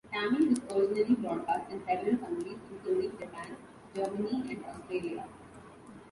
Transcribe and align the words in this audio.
"Tammy" 0.11 0.47
was 0.47 0.59
originally 0.71 1.13
broadcast 1.13 1.69
in 1.69 1.85
several 1.85 2.17
countries, 2.17 2.57
including 2.71 3.11
Japan, 3.19 3.55
Germany, 3.93 4.41
and 4.49 4.65
Australia. 4.65 5.23